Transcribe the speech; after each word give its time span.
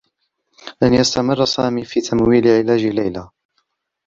لن 0.81 0.93
يستمرّ 0.93 1.45
سامي 1.45 1.83
في 1.85 2.01
تمويل 2.01 2.47
علاج 2.47 2.85
ليلى. 2.85 3.29